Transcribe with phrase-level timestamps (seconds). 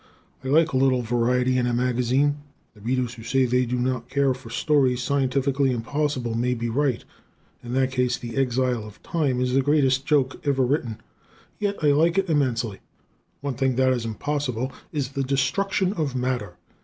[0.43, 2.37] I like a little variety in a magazine.
[2.73, 7.05] The Readers who say they do not care for stories scientifically impossible may be right;
[7.63, 10.99] in that case "The Exile of Time" is the greatest joke ever written
[11.59, 12.79] yet I like it immensely.
[13.41, 16.57] One thing that is impossible is the destruction of matter.